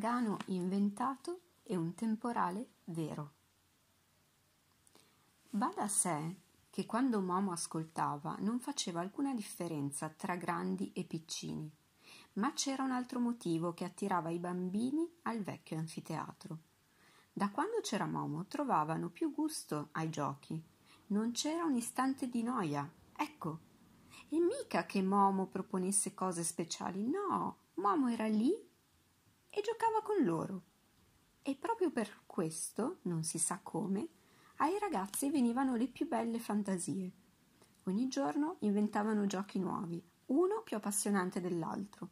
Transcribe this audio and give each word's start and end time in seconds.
uragano 0.00 0.38
inventato 0.46 1.40
e 1.62 1.76
un 1.76 1.94
temporale 1.94 2.68
vero. 2.84 3.32
Va 5.50 5.70
da 5.76 5.88
sé 5.88 6.36
che 6.70 6.86
quando 6.86 7.20
Momo 7.20 7.52
ascoltava 7.52 8.36
non 8.38 8.60
faceva 8.60 9.00
alcuna 9.00 9.34
differenza 9.34 10.08
tra 10.08 10.36
grandi 10.36 10.90
e 10.94 11.04
piccini, 11.04 11.70
ma 12.34 12.54
c'era 12.54 12.82
un 12.82 12.92
altro 12.92 13.20
motivo 13.20 13.74
che 13.74 13.84
attirava 13.84 14.30
i 14.30 14.38
bambini 14.38 15.06
al 15.24 15.42
vecchio 15.42 15.76
anfiteatro. 15.76 16.58
Da 17.30 17.50
quando 17.50 17.80
c'era 17.82 18.06
Momo 18.06 18.46
trovavano 18.46 19.10
più 19.10 19.34
gusto 19.34 19.88
ai 19.92 20.08
giochi, 20.08 20.62
non 21.08 21.32
c'era 21.32 21.64
un 21.64 21.74
istante 21.74 22.26
di 22.30 22.42
noia. 22.42 22.90
Ecco, 23.14 23.58
e 24.30 24.38
mica 24.38 24.86
che 24.86 25.02
Momo 25.02 25.46
proponesse 25.46 26.14
cose 26.14 26.42
speciali, 26.42 27.06
no, 27.06 27.56
Momo 27.74 28.08
era 28.08 28.26
lì 28.26 28.68
e 29.50 29.60
giocava 29.60 30.00
con 30.02 30.24
loro. 30.24 30.62
E 31.42 31.56
proprio 31.56 31.90
per 31.90 32.22
questo, 32.26 32.98
non 33.02 33.24
si 33.24 33.38
sa 33.38 33.60
come, 33.62 34.08
ai 34.56 34.78
ragazzi 34.78 35.30
venivano 35.30 35.74
le 35.74 35.88
più 35.88 36.06
belle 36.06 36.38
fantasie. 36.38 37.12
Ogni 37.84 38.08
giorno 38.08 38.56
inventavano 38.60 39.26
giochi 39.26 39.58
nuovi, 39.58 40.02
uno 40.26 40.62
più 40.62 40.76
appassionante 40.76 41.40
dell'altro. 41.40 42.08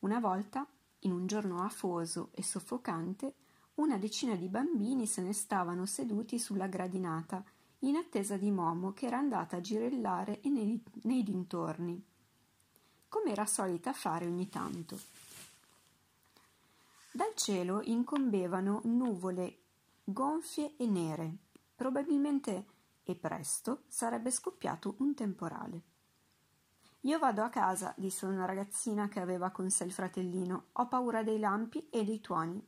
Una 0.00 0.18
volta, 0.18 0.66
in 1.00 1.12
un 1.12 1.26
giorno 1.26 1.62
afoso 1.62 2.30
e 2.32 2.42
soffocante, 2.42 3.34
una 3.74 3.96
decina 3.98 4.34
di 4.34 4.48
bambini 4.48 5.06
se 5.06 5.22
ne 5.22 5.32
stavano 5.32 5.86
seduti 5.86 6.38
sulla 6.38 6.66
gradinata, 6.66 7.42
in 7.84 7.96
attesa 7.96 8.36
di 8.36 8.50
Momo 8.50 8.92
che 8.92 9.06
era 9.06 9.18
andata 9.18 9.56
a 9.56 9.60
girellare 9.60 10.40
nei, 10.44 10.82
nei 11.02 11.22
dintorni, 11.22 12.04
come 13.08 13.30
era 13.30 13.46
solita 13.46 13.92
fare 13.92 14.26
ogni 14.26 14.48
tanto. 14.48 14.98
Dal 17.14 17.34
cielo 17.34 17.82
incombevano 17.82 18.80
nuvole 18.84 19.58
gonfie 20.02 20.76
e 20.78 20.86
nere. 20.86 21.36
Probabilmente 21.74 22.66
e 23.02 23.14
presto 23.16 23.82
sarebbe 23.86 24.30
scoppiato 24.30 24.94
un 25.00 25.14
temporale. 25.14 25.82
Io 27.00 27.18
vado 27.18 27.42
a 27.42 27.50
casa, 27.50 27.92
disse 27.98 28.24
una 28.24 28.46
ragazzina 28.46 29.08
che 29.08 29.20
aveva 29.20 29.50
con 29.50 29.68
sé 29.68 29.84
il 29.84 29.92
fratellino. 29.92 30.68
Ho 30.72 30.88
paura 30.88 31.22
dei 31.22 31.38
lampi 31.38 31.86
e 31.90 32.02
dei 32.02 32.20
tuoni. 32.20 32.66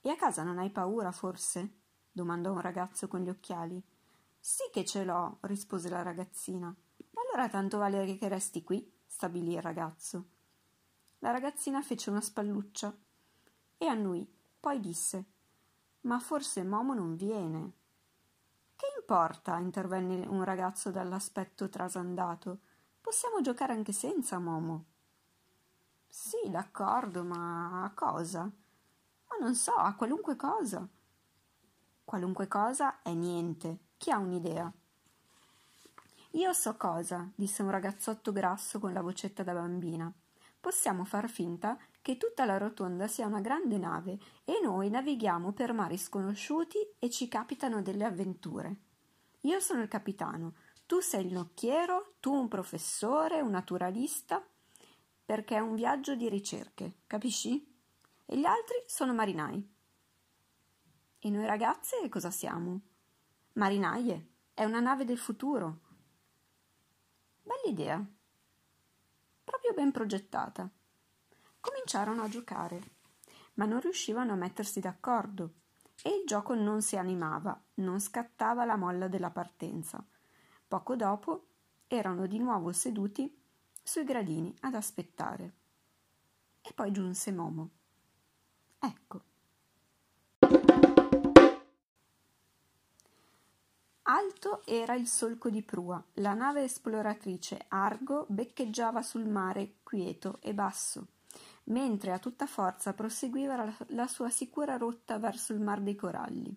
E 0.00 0.08
a 0.08 0.16
casa 0.16 0.44
non 0.44 0.58
hai 0.58 0.70
paura, 0.70 1.10
forse? 1.10 1.78
domandò 2.12 2.52
un 2.52 2.60
ragazzo 2.60 3.08
con 3.08 3.22
gli 3.22 3.28
occhiali. 3.28 3.82
Sì 4.38 4.62
che 4.70 4.84
ce 4.84 5.02
l'ho, 5.04 5.38
rispose 5.40 5.88
la 5.88 6.02
ragazzina. 6.02 6.72
Allora 7.14 7.48
tanto 7.48 7.78
vale 7.78 8.16
che 8.16 8.28
resti 8.28 8.62
qui, 8.62 8.88
stabilì 9.04 9.54
il 9.54 9.62
ragazzo. 9.62 10.36
La 11.18 11.30
ragazzina 11.30 11.82
fece 11.82 12.10
una 12.10 12.20
spalluccia 12.20 12.96
e 13.76 13.86
annui, 13.86 14.26
poi 14.60 14.80
disse 14.80 15.24
ma 16.08 16.18
forse 16.20 16.64
Momo 16.64 16.94
non 16.94 17.16
viene. 17.16 17.72
Che 18.76 18.86
importa? 18.98 19.58
intervenne 19.58 20.26
un 20.26 20.44
ragazzo 20.44 20.90
dall'aspetto 20.90 21.68
trasandato. 21.68 22.60
Possiamo 23.00 23.40
giocare 23.40 23.72
anche 23.72 23.92
senza 23.92 24.38
Momo. 24.38 24.84
Sì, 26.06 26.48
d'accordo, 26.48 27.24
ma 27.24 27.84
a 27.84 27.90
cosa? 27.90 28.42
Ma 28.42 29.36
non 29.40 29.54
so, 29.54 29.72
a 29.74 29.94
qualunque 29.94 30.36
cosa. 30.36 30.86
Qualunque 32.04 32.48
cosa 32.48 33.02
è 33.02 33.12
niente. 33.12 33.78
Chi 33.96 34.10
ha 34.10 34.18
un'idea? 34.18 34.72
Io 36.32 36.52
so 36.52 36.76
cosa, 36.76 37.28
disse 37.34 37.62
un 37.62 37.70
ragazzotto 37.70 38.32
grasso 38.32 38.78
con 38.78 38.92
la 38.92 39.02
vocetta 39.02 39.42
da 39.42 39.52
bambina. 39.52 40.10
Possiamo 40.60 41.04
far 41.04 41.28
finta 41.28 41.78
che 42.02 42.16
tutta 42.16 42.44
la 42.44 42.58
rotonda 42.58 43.06
sia 43.06 43.26
una 43.26 43.40
grande 43.40 43.78
nave 43.78 44.18
e 44.44 44.60
noi 44.62 44.90
navighiamo 44.90 45.52
per 45.52 45.72
mari 45.72 45.96
sconosciuti 45.96 46.78
e 46.98 47.10
ci 47.10 47.28
capitano 47.28 47.82
delle 47.82 48.04
avventure. 48.04 48.76
Io 49.42 49.60
sono 49.60 49.82
il 49.82 49.88
capitano, 49.88 50.54
tu 50.86 51.00
sei 51.00 51.26
il 51.26 51.32
nocchiero, 51.32 52.14
tu 52.20 52.32
un 52.32 52.48
professore, 52.48 53.40
un 53.40 53.50
naturalista, 53.50 54.44
perché 55.24 55.56
è 55.56 55.60
un 55.60 55.74
viaggio 55.74 56.14
di 56.14 56.28
ricerche, 56.28 57.00
capisci? 57.06 57.76
E 58.24 58.38
gli 58.38 58.44
altri 58.44 58.82
sono 58.86 59.14
marinai. 59.14 59.76
E 61.20 61.30
noi 61.30 61.46
ragazze 61.46 62.08
cosa 62.08 62.30
siamo? 62.30 62.80
Marinaie, 63.54 64.28
è 64.54 64.64
una 64.64 64.80
nave 64.80 65.04
del 65.04 65.18
futuro. 65.18 65.80
Bella 67.42 67.66
idea. 67.66 68.17
Proprio 69.48 69.72
ben 69.72 69.92
progettata 69.92 70.68
cominciarono 71.58 72.22
a 72.22 72.28
giocare, 72.28 72.82
ma 73.54 73.64
non 73.64 73.80
riuscivano 73.80 74.32
a 74.32 74.36
mettersi 74.36 74.78
d'accordo 74.78 75.54
e 76.02 76.10
il 76.10 76.26
gioco 76.26 76.52
non 76.54 76.82
si 76.82 76.98
animava, 76.98 77.58
non 77.76 77.98
scattava 77.98 78.66
la 78.66 78.76
molla 78.76 79.08
della 79.08 79.30
partenza. 79.30 80.04
Poco 80.68 80.96
dopo 80.96 81.46
erano 81.86 82.26
di 82.26 82.38
nuovo 82.38 82.72
seduti 82.72 83.42
sui 83.82 84.04
gradini 84.04 84.54
ad 84.60 84.74
aspettare. 84.74 85.54
E 86.60 86.70
poi 86.74 86.92
giunse 86.92 87.32
Momo. 87.32 87.70
Ecco. 88.78 89.27
Alto 94.10 94.64
era 94.64 94.94
il 94.94 95.06
solco 95.06 95.50
di 95.50 95.62
prua, 95.62 96.02
la 96.14 96.32
nave 96.32 96.62
esploratrice 96.62 97.66
Argo 97.68 98.24
beccheggiava 98.28 99.02
sul 99.02 99.26
mare 99.26 99.74
quieto 99.82 100.38
e 100.40 100.54
basso 100.54 101.08
mentre 101.68 102.12
a 102.12 102.18
tutta 102.18 102.46
forza 102.46 102.92
proseguiva 102.92 103.74
la, 103.88 104.06
sua 104.06 104.30
sicura 104.30 104.76
rotta 104.76 105.18
verso 105.18 105.52
il 105.52 105.60
mar 105.60 105.80
dei 105.80 105.94
coralli. 105.94 106.54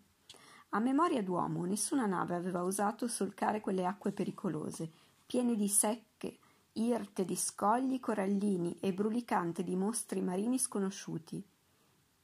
A 0.69 0.79
memoria 0.79 1.21
d'uomo, 1.21 1.65
nessuna 1.65 2.05
nave 2.05 2.35
aveva 2.35 2.63
osato 2.63 3.07
solcare 3.07 3.59
quelle 3.59 3.85
acque 3.85 4.11
pericolose, 4.11 4.89
piene 5.25 5.55
di 5.55 5.67
secche, 5.67 6.37
irte 6.73 7.25
di 7.25 7.35
scogli 7.35 7.99
corallini 7.99 8.77
e 8.79 8.93
brulicante 8.93 9.63
di 9.63 9.75
mostri 9.75 10.21
marini 10.21 10.57
sconosciuti. 10.57 11.43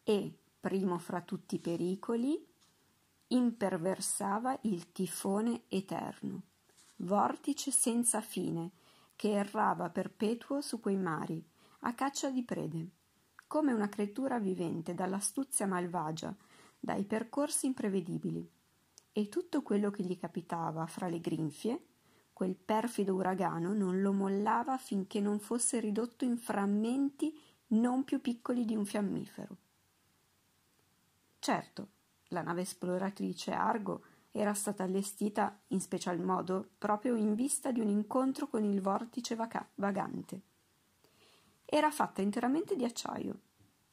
E, 0.04 0.38
primo 0.62 0.98
fra 0.98 1.20
tutti 1.20 1.56
i 1.56 1.60
pericoli, 1.60 2.47
imperversava 3.28 4.58
il 4.62 4.92
tifone 4.92 5.64
eterno, 5.68 6.42
vortice 6.98 7.72
senza 7.72 8.22
fine, 8.22 8.72
che 9.16 9.32
errava 9.32 9.90
perpetuo 9.90 10.62
su 10.62 10.80
quei 10.80 10.96
mari, 10.96 11.44
a 11.82 11.94
caccia 11.94 12.30
di 12.30 12.44
prede, 12.44 12.90
come 13.48 13.74
una 13.74 13.90
creatura 13.90 14.40
vivente 14.40 14.94
dall'astuzia 14.94 15.66
malvagia, 15.66 16.36
dai 16.80 17.04
percorsi 17.04 17.66
imprevedibili. 17.66 18.50
E 19.12 19.30
tutto 19.30 19.64
quello 19.64 19.90
che 19.90 20.04
gli 20.04 20.18
capitava 20.18 20.86
fra 20.86 21.08
le 21.08 21.20
grinfie, 21.20 21.86
quel 22.34 22.56
perfido 22.56 23.16
uragano 23.16 23.74
non 23.74 24.00
lo 24.02 24.14
mollava 24.14 24.78
finché 24.78 25.20
non 25.20 25.40
fosse 25.40 25.80
ridotto 25.80 26.24
in 26.24 26.38
frammenti 26.38 27.36
non 27.70 28.04
più 28.04 28.22
piccoli 28.22 28.64
di 28.64 28.76
un 28.76 28.86
fiammifero. 28.86 29.58
Certo, 31.40 31.88
la 32.30 32.42
nave 32.42 32.62
esploratrice 32.62 33.52
Argo 33.52 34.04
era 34.32 34.54
stata 34.54 34.84
allestita 34.84 35.60
in 35.68 35.80
special 35.80 36.20
modo 36.20 36.70
proprio 36.78 37.16
in 37.16 37.34
vista 37.34 37.72
di 37.72 37.80
un 37.80 37.88
incontro 37.88 38.48
con 38.48 38.64
il 38.64 38.82
vortice 38.82 39.36
vaca- 39.36 39.68
vagante. 39.76 40.42
Era 41.66 41.92
fatta 41.92 42.22
interamente 42.22 42.76
di 42.76 42.86
acciaio, 42.86 43.40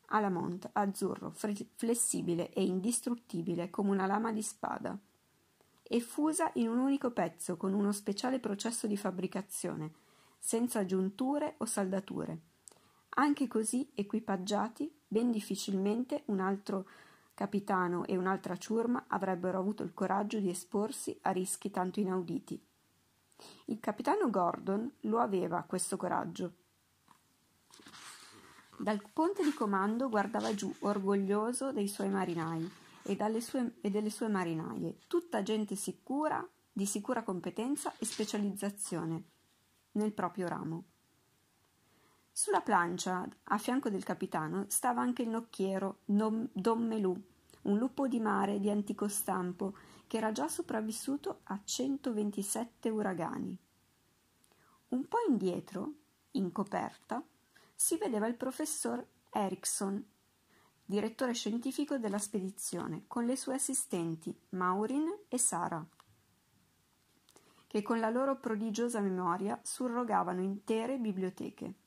alamont, 0.07 0.69
azzurro, 0.73 1.33
flessibile 1.33 2.51
e 2.53 2.63
indistruttibile 2.63 3.71
come 3.71 3.91
una 3.91 4.07
lama 4.07 4.33
di 4.33 4.43
spada, 4.43 4.97
e 5.83 6.01
fusa 6.01 6.51
in 6.55 6.69
un 6.69 6.79
unico 6.79 7.11
pezzo 7.11 7.57
con 7.57 7.73
uno 7.73 7.93
speciale 7.93 8.39
processo 8.39 8.87
di 8.87 8.97
fabbricazione, 8.97 9.93
senza 10.39 10.85
giunture 10.85 11.55
o 11.59 11.65
saldature. 11.65 12.41
Anche 13.17 13.47
così 13.49 13.91
equipaggiati, 13.95 14.93
ben 15.07 15.31
difficilmente 15.31 16.23
un 16.27 16.41
altro 16.41 16.87
capitano 17.35 18.05
e 18.07 18.17
un'altra 18.17 18.57
ciurma 18.57 19.05
avrebbero 19.09 19.59
avuto 19.59 19.83
il 19.83 19.93
coraggio 19.93 20.39
di 20.39 20.49
esporsi 20.49 21.19
a 21.23 21.31
rischi 21.31 21.71
tanto 21.71 22.01
inauditi. 22.01 22.63
Il 23.67 23.81
capitano 23.81 24.31
Gordon 24.31 24.91
lo 25.01 25.19
aveva 25.19 25.65
questo 25.65 25.97
coraggio 25.97 26.55
dal 28.79 29.01
ponte 29.13 29.43
di 29.45 29.55
comando 29.55 30.09
guardava 30.09 30.55
giù, 30.55 30.73
orgoglioso 30.81 31.73
dei 31.73 31.87
suoi 31.89 32.09
marinai 32.09 32.71
e, 33.03 33.41
sue, 33.41 33.77
e 33.81 33.91
delle 33.91 34.11
sue 34.11 34.29
marinaie, 34.29 34.99
tutta 35.07 35.43
gente 35.43 35.77
sicura, 35.77 36.47
di 36.73 36.87
sicura 36.87 37.23
competenza 37.23 37.93
e 37.99 38.05
specializzazione 38.05 39.23
nel 39.93 40.13
proprio 40.13 40.49
ramo. 40.49 40.85
Sulla 42.37 42.63
plancia, 42.63 43.25
a 43.45 43.59
fianco 43.59 43.89
del 43.89 44.03
capitano, 44.03 44.65
stava 44.67 45.01
anche 45.01 45.23
il 45.23 45.29
nocchiero 45.29 45.99
Don, 46.05 46.49
Don 46.53 46.85
Melù, 46.85 47.17
un 47.63 47.79
lupo 47.79 48.09
di 48.09 48.19
mare 48.19 48.59
di 48.59 48.69
antico 48.69 49.07
stampo 49.07 49.77
che 50.09 50.17
era 50.17 50.33
già 50.33 50.49
sopravvissuto 50.49 51.43
a 51.45 51.61
127 51.63 52.89
uragani. 52.89 53.57
Un 54.89 55.07
po' 55.07 55.19
indietro, 55.29 55.93
in 56.33 56.51
coperta, 56.51 57.23
si 57.73 57.97
vedeva 57.99 58.27
il 58.27 58.35
professor 58.35 59.07
Erickson, 59.31 60.05
direttore 60.85 61.35
scientifico 61.35 61.99
della 61.99 62.19
spedizione, 62.19 63.05
con 63.07 63.27
le 63.27 63.37
sue 63.37 63.55
assistenti 63.55 64.37
Maureen 64.51 65.21
e 65.29 65.39
Sara, 65.39 65.87
che 67.69 67.83
con 67.83 68.01
la 68.01 68.11
loro 68.11 68.41
prodigiosa 68.41 68.99
memoria 68.99 69.57
surrogavano 69.63 70.43
intere 70.43 70.99
biblioteche. 70.99 71.83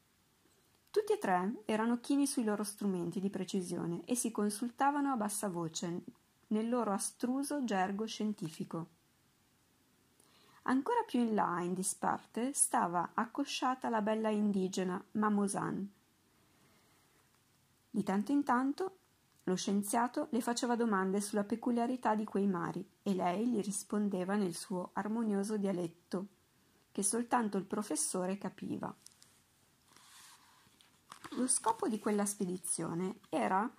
Tutti 0.98 1.14
e 1.14 1.20
tre 1.20 1.62
erano 1.66 2.00
chini 2.00 2.26
sui 2.26 2.44
loro 2.44 2.64
strumenti 2.64 3.20
di 3.20 3.30
precisione 3.30 4.02
e 4.06 4.16
si 4.16 4.32
consultavano 4.32 5.12
a 5.12 5.16
bassa 5.16 5.48
voce 5.48 6.02
nel 6.48 6.68
loro 6.68 6.92
astruso 6.92 7.64
gergo 7.64 8.08
scientifico. 8.08 8.88
Ancora 10.64 11.04
più 11.06 11.20
in 11.20 11.36
là, 11.36 11.62
in 11.62 11.76
disparte, 11.76 12.52
stava 12.52 13.12
accosciata 13.14 13.90
la 13.90 14.02
bella 14.02 14.30
indigena 14.30 15.00
Mamosan. 15.12 15.88
Di 17.92 18.02
tanto 18.02 18.32
in 18.32 18.44
tanto 18.44 18.98
lo 19.44 19.54
scienziato 19.54 20.30
le 20.32 20.42
faceva 20.42 20.76
domande 20.76 21.22
sulla 21.22 21.44
peculiarità 21.44 22.16
di 22.16 22.24
quei 22.24 22.48
mari 22.48 22.84
e 23.04 23.14
lei 23.14 23.48
gli 23.48 23.62
rispondeva 23.62 24.34
nel 24.34 24.56
suo 24.56 24.90
armonioso 24.94 25.58
dialetto, 25.58 26.26
che 26.92 27.04
soltanto 27.04 27.60
il 27.60 27.66
professore 27.66 28.40
capiva. 28.40 28.92
Lo 31.38 31.48
scopo 31.48 31.88
di 31.88 32.00
quella 32.00 32.26
spedizione 32.26 33.20
era 33.30 33.72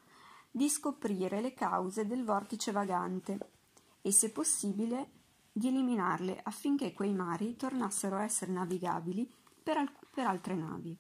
di 0.49 0.69
scoprire 0.69 1.40
le 1.40 1.55
cause 1.55 2.06
del 2.06 2.25
vortice 2.25 2.70
vagante 2.70 3.50
e, 4.00 4.12
se 4.12 4.31
possibile, 4.31 5.10
di 5.50 5.66
eliminarle 5.66 6.40
affinché 6.44 6.93
quei 6.93 7.12
mari 7.12 7.56
tornassero 7.56 8.16
a 8.16 8.22
essere 8.22 8.52
navigabili 8.52 9.28
per, 9.60 9.76
al- 9.76 9.93
per 10.12 10.26
altre 10.26 10.55
navi. 10.55 10.96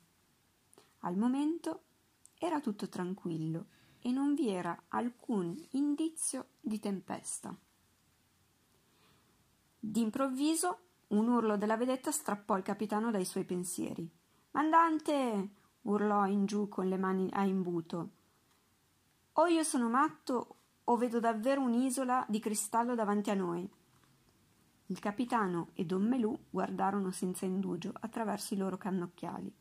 Al 1.02 1.16
momento 1.16 1.82
era 2.36 2.58
tutto 2.60 2.88
tranquillo 2.88 3.66
e 4.00 4.10
non 4.10 4.34
vi 4.34 4.48
era 4.48 4.76
alcun 4.88 5.56
indizio 5.70 6.54
di 6.60 6.80
tempesta. 6.80 7.56
D'improvviso 9.78 10.78
un 11.08 11.28
urlo 11.28 11.56
della 11.56 11.76
vedetta 11.76 12.10
strappò 12.10 12.56
il 12.56 12.64
capitano 12.64 13.12
dai 13.12 13.24
suoi 13.24 13.44
pensieri. 13.44 14.10
Mandante! 14.50 15.57
Urlò 15.88 16.26
in 16.26 16.46
giù 16.46 16.68
con 16.68 16.88
le 16.88 16.96
mani 16.96 17.28
a 17.32 17.44
imbuto. 17.44 18.10
O 19.32 19.46
io 19.46 19.62
sono 19.62 19.88
matto 19.88 20.56
o 20.84 20.96
vedo 20.96 21.20
davvero 21.20 21.60
un'isola 21.60 22.24
di 22.28 22.38
cristallo 22.38 22.94
davanti 22.94 23.30
a 23.30 23.34
noi. 23.34 23.68
Il 24.86 24.98
capitano 25.00 25.68
e 25.74 25.84
Don 25.84 26.06
Melù 26.06 26.36
guardarono 26.48 27.10
senza 27.10 27.44
indugio 27.44 27.92
attraverso 28.00 28.54
i 28.54 28.56
loro 28.56 28.78
cannocchiali. 28.78 29.52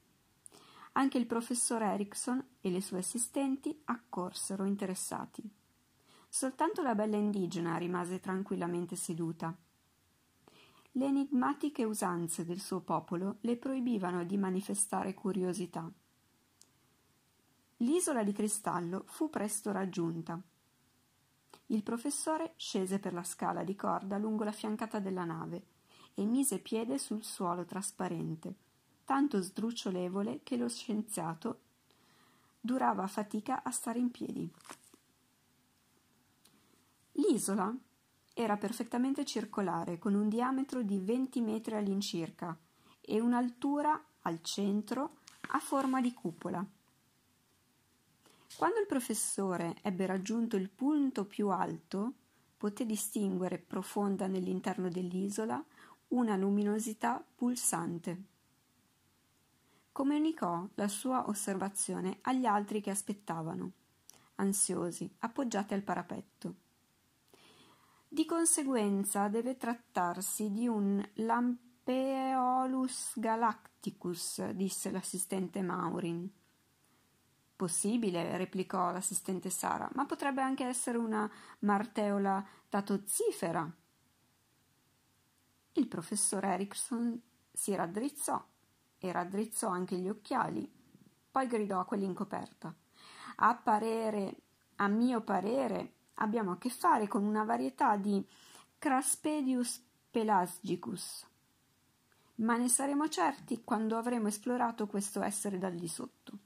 Anche 0.94 1.18
il 1.18 1.28
professor 1.28 1.82
Erickson 1.82 2.44
e 2.62 2.72
le 2.72 2.82
sue 2.82 3.00
assistenti 3.00 3.82
accorsero 3.86 4.64
interessati. 4.64 5.44
Soltanto 6.30 6.82
la 6.82 6.96
bella 6.96 7.18
indigena 7.18 7.78
rimase 7.78 8.20
tranquillamente 8.20 8.96
seduta. 8.96 9.56
Le 10.92 11.06
enigmatiche 11.06 11.84
usanze 11.84 12.46
del 12.46 12.60
suo 12.60 12.80
popolo 12.80 13.38
le 13.42 13.58
proibivano 13.58 14.24
di 14.24 14.38
manifestare 14.38 15.14
curiosità. 15.14 15.92
L'isola 17.82 18.24
di 18.24 18.34
cristallo 18.34 19.04
fu 19.06 19.30
presto 19.30 19.72
raggiunta. 19.72 20.42
Il 21.68 21.84
professore 21.84 22.54
scese 22.56 22.98
per 22.98 23.14
la 23.14 23.24
scala 23.24 23.64
di 23.64 23.76
corda 23.76 24.18
lungo 24.18 24.44
la 24.44 24.52
fiancata 24.52 25.00
della 25.00 25.26
nave 25.26 25.66
e 26.16 26.26
mise 26.26 26.58
piede 26.58 26.98
sul 26.98 27.24
suolo 27.24 27.66
trasparente, 27.66 28.56
tanto 29.06 29.42
sdrucciolevole 29.42 30.42
che 30.42 30.58
lo 30.58 30.68
scienziato 30.68 31.60
durava 32.60 33.06
fatica 33.06 33.62
a 33.62 33.70
stare 33.70 34.00
in 34.00 34.10
piedi. 34.10 34.52
L'isola 37.12 37.76
era 38.34 38.58
perfettamente 38.58 39.24
circolare, 39.24 40.00
con 40.00 40.16
un 40.16 40.30
diametro 40.30 40.82
di 40.82 41.00
20 41.00 41.42
metri 41.42 41.76
all'incirca 41.76 42.58
e 43.02 43.20
un'altura 43.20 44.04
al 44.22 44.42
centro 44.42 45.18
a 45.50 45.60
forma 45.60 46.02
di 46.02 46.14
cupola. 46.14 46.66
Quando 48.58 48.80
il 48.80 48.88
professore 48.88 49.76
ebbe 49.84 50.08
raggiunto 50.08 50.56
il 50.56 50.72
punto 50.72 51.26
più 51.26 51.50
alto, 51.50 52.14
poté 52.58 52.88
distinguere 52.88 53.60
profonda 53.60 54.26
nell'interno 54.26 54.90
dell'isola 54.90 55.64
una 56.08 56.36
luminosità 56.36 57.24
pulsante. 57.36 58.24
Comunicò 59.92 60.68
la 60.74 60.88
sua 60.88 61.30
osservazione 61.30 62.18
agli 62.22 62.46
altri 62.46 62.82
che 62.82 62.90
aspettavano, 62.90 63.74
ansiosi, 64.36 65.08
appoggiati 65.20 65.76
al 65.76 65.84
parapetto. 65.84 66.56
Di 68.08 68.26
conseguenza 68.26 69.28
deve 69.28 69.58
trattarsi 69.58 70.52
di 70.52 70.68
un 70.68 71.08
Lampeolus 71.14 73.20
Galacticus, 73.20 74.50
disse 74.50 74.90
l'assistente 74.90 75.62
Maurin. 75.62 76.28
Possibile, 77.58 78.38
replicò 78.38 78.92
l'assistente 78.92 79.50
Sara, 79.50 79.90
ma 79.96 80.06
potrebbe 80.06 80.44
anche 80.44 80.64
essere 80.64 81.00
una 81.00 81.28
marteola 81.62 82.46
tatozzifera. 82.70 83.68
Il 85.74 85.88
professor 85.88 86.46
Erickson 86.46 87.20
si 87.52 87.74
raddrizzò 87.74 88.46
e 89.00 89.12
raddrizzò 89.12 89.70
anche 89.70 89.98
gli 89.98 90.08
occhiali. 90.08 90.72
Poi 91.32 91.48
gridò 91.48 91.80
a 91.80 91.86
quelli 91.86 92.06
in 92.06 92.14
coperta. 92.14 92.72
A 93.38 93.56
parere, 93.56 94.36
a 94.76 94.88
mio 94.88 95.22
parere, 95.22 95.94
abbiamo 96.16 96.52
a 96.52 96.58
che 96.60 96.70
fare 96.70 97.08
con 97.08 97.24
una 97.24 97.44
varietà 97.44 97.96
di 97.96 98.24
Craspedius 98.78 99.84
pelasgicus. 100.12 101.26
Ma 102.36 102.56
ne 102.56 102.70
saremo 102.70 103.10
certi 103.10 103.64
quando 103.64 103.98
avremo 103.98 104.28
esplorato 104.28 104.86
questo 104.86 105.24
essere 105.24 105.58
dal 105.58 105.74
di 105.74 105.88
sotto. 105.88 106.46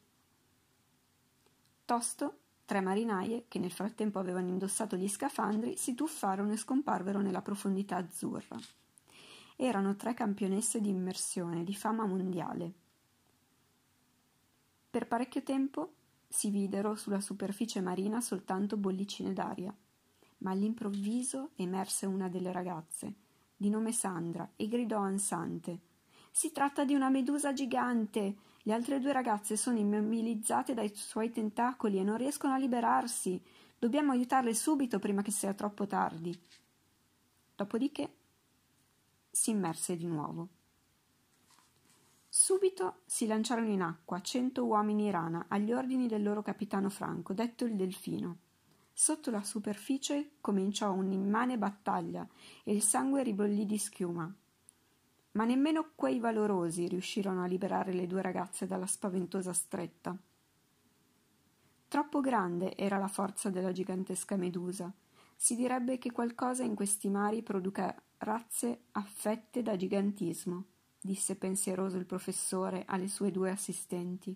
Tosto, 1.92 2.38
tre 2.64 2.80
marinaie, 2.80 3.48
che 3.50 3.60
nel 3.60 3.70
frattempo 3.70 4.18
avevano 4.18 4.48
indossato 4.48 4.96
gli 4.96 5.10
scafandri, 5.10 5.76
si 5.76 5.94
tuffarono 5.94 6.54
e 6.54 6.56
scomparvero 6.56 7.20
nella 7.20 7.42
profondità 7.42 7.98
azzurra. 7.98 8.58
Erano 9.58 9.98
tre 9.98 10.14
campionesse 10.14 10.80
di 10.80 10.88
immersione 10.88 11.66
di 11.66 11.76
fama 11.76 12.06
mondiale. 12.06 12.72
Per 14.90 15.06
parecchio 15.06 15.44
tempo 15.44 15.96
si 16.30 16.50
videro 16.50 16.96
sulla 16.96 17.20
superficie 17.20 17.82
marina 17.82 18.22
soltanto 18.22 18.78
bollicine 18.78 19.34
d'aria, 19.34 19.76
ma 20.38 20.52
all'improvviso 20.52 21.50
emerse 21.56 22.06
una 22.06 22.30
delle 22.30 22.54
ragazze, 22.54 23.16
di 23.54 23.70
nome 23.70 23.92
Sandra, 23.92 24.50
e 24.56 24.70
gridò 24.70 25.00
ansante 25.00 25.82
Si 26.32 26.54
tratta 26.54 26.86
di 26.86 26.94
una 26.94 27.10
medusa 27.10 27.52
gigante. 27.52 28.36
Le 28.64 28.74
altre 28.74 29.00
due 29.00 29.12
ragazze 29.12 29.58
sono 29.58 29.80
immobilizzate 29.80 30.76
dai 30.76 30.94
suoi 30.94 31.32
tentacoli 31.32 31.98
e 31.98 32.04
non 32.04 32.18
riescono 32.18 32.54
a 32.54 32.58
liberarsi. 32.58 33.42
Dobbiamo 33.78 34.12
aiutarle 34.12 34.54
subito 34.54 35.00
prima 35.00 35.24
che 35.24 35.32
sia 35.32 35.54
troppo 35.54 35.88
tardi. 35.88 36.40
Dopodiché 37.56 38.14
si 39.32 39.50
immerse 39.50 39.96
di 39.98 40.06
nuovo. 40.06 40.48
Subito 42.30 43.02
si 43.06 43.26
lanciarono 43.26 43.70
in 43.70 43.82
acqua 43.82 44.22
cento 44.22 44.64
uomini 44.66 45.10
rana 45.10 45.46
agli 45.48 45.74
ordini 45.74 46.08
del 46.08 46.22
loro 46.22 46.44
capitano 46.44 46.90
Franco, 46.90 47.34
detto 47.34 47.66
il 47.66 47.76
Delfino. 47.76 48.38
Sotto 48.94 49.32
la 49.32 49.44
superficie 49.44 50.34
cominciò 50.40 50.92
un'immane 50.94 51.58
battaglia 51.58 52.28
e 52.64 52.74
il 52.74 52.84
sangue 52.84 53.24
ribollì 53.24 53.66
di 53.66 53.78
schiuma 53.78 54.32
ma 55.34 55.46
nemmeno 55.46 55.92
quei 55.96 56.20
valorosi 56.20 56.88
riuscirono 56.88 57.44
a 57.44 57.48
liberare 57.48 57.94
le 57.94 58.08
due 58.08 58.22
ragazze 58.22 58.66
dalla 58.66 58.88
spaventosa 58.88 59.54
stretta. 59.54 60.18
Troppo 61.88 62.22
grande 62.22 62.76
era 62.76 62.98
la 62.98 63.08
forza 63.08 63.50
della 63.50 63.72
gigantesca 63.72 64.36
medusa. 64.36 64.92
Si 65.36 65.56
direbbe 65.56 65.98
che 65.98 66.12
qualcosa 66.12 66.64
in 66.64 66.76
questi 66.76 67.10
mari 67.10 67.42
produca 67.42 67.94
razze 68.20 68.84
affette 68.92 69.62
da 69.62 69.76
gigantismo, 69.76 70.66
disse 71.00 71.36
pensieroso 71.36 71.98
il 71.98 72.06
professore 72.06 72.84
alle 72.86 73.08
sue 73.08 73.32
due 73.32 73.50
assistenti. 73.50 74.36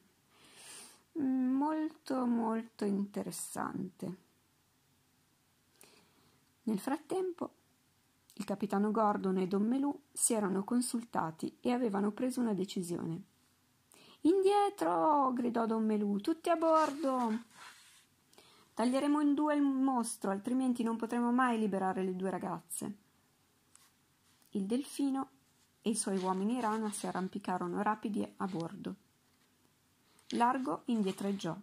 Molto, 1.13 2.25
molto 2.25 2.83
interessante. 2.83 4.17
Nel 6.63 6.79
frattempo 6.79 7.53
il 8.37 8.45
capitano 8.45 8.91
Gordon 8.91 9.37
e 9.37 9.47
Don 9.47 9.65
Melù 9.65 9.97
si 10.11 10.33
erano 10.33 10.63
consultati 10.63 11.57
e 11.61 11.71
avevano 11.71 12.11
preso 12.11 12.41
una 12.41 12.53
decisione. 12.53 13.23
Indietro! 14.21 15.31
gridò 15.33 15.65
Don 15.65 15.85
Melù, 15.85 16.19
tutti 16.19 16.49
a 16.49 16.55
bordo! 16.55 17.53
Taglieremo 18.73 19.21
in 19.21 19.33
due 19.33 19.55
il 19.55 19.61
mostro, 19.61 20.31
altrimenti 20.31 20.83
non 20.83 20.97
potremo 20.97 21.31
mai 21.31 21.57
liberare 21.57 22.03
le 22.03 22.15
due 22.15 22.29
ragazze. 22.29 22.97
Il 24.49 24.65
delfino 24.65 25.29
e 25.81 25.91
i 25.91 25.95
suoi 25.95 26.17
uomini 26.17 26.59
rana 26.59 26.91
si 26.91 27.07
arrampicarono 27.07 27.81
rapidi 27.81 28.27
a 28.37 28.45
bordo. 28.47 28.95
Largo 30.29 30.81
indietreggiò 30.85 31.55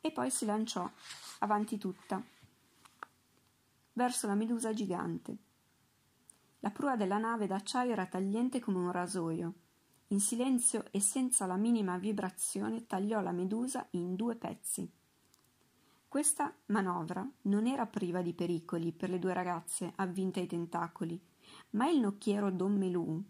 e 0.00 0.10
poi 0.10 0.30
si 0.30 0.46
lanciò 0.46 0.88
avanti 1.40 1.76
tutta 1.76 2.22
verso 3.94 4.26
la 4.26 4.34
medusa 4.34 4.72
gigante. 4.72 5.36
La 6.64 6.70
prua 6.70 6.94
della 6.94 7.18
nave 7.18 7.48
d'acciaio 7.48 7.90
era 7.90 8.06
tagliente 8.06 8.60
come 8.60 8.78
un 8.78 8.92
rasoio. 8.92 9.54
In 10.08 10.20
silenzio 10.20 10.84
e 10.92 11.00
senza 11.00 11.44
la 11.44 11.56
minima 11.56 11.98
vibrazione 11.98 12.86
tagliò 12.86 13.20
la 13.20 13.32
medusa 13.32 13.84
in 13.90 14.14
due 14.14 14.36
pezzi. 14.36 14.88
Questa 16.06 16.54
manovra 16.66 17.28
non 17.42 17.66
era 17.66 17.86
priva 17.86 18.22
di 18.22 18.32
pericoli 18.32 18.92
per 18.92 19.10
le 19.10 19.18
due 19.18 19.32
ragazze 19.32 19.92
avvinte 19.96 20.38
ai 20.38 20.46
tentacoli, 20.46 21.20
ma 21.70 21.88
il 21.88 21.98
nocchiero 21.98 22.52
Don 22.52 22.76
Melù 22.76 23.20